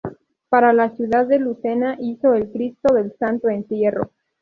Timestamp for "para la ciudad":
0.49-1.27